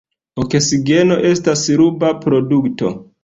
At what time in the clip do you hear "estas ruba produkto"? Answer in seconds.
1.33-2.95